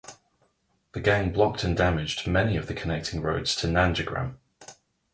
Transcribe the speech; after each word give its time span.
The 0.93 0.99
gang 0.99 1.31
blocked 1.31 1.63
and 1.63 1.77
damaged 1.77 2.25
many 2.25 2.59
connecting 2.59 3.21
roads 3.21 3.55
to 3.57 3.67
Nandigram. 3.67 4.37